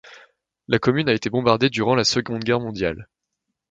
La 0.67 0.79
commune 0.79 1.09
a 1.09 1.13
été 1.13 1.29
bombardée 1.29 1.69
durant 1.69 1.93
la 1.93 2.03
Seconde 2.03 2.43
Guerre 2.43 2.59
mondiale. 2.59 3.07